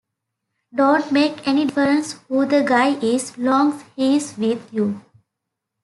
[0.73, 4.99] Don't make any difference who the guy is, long's he's with you.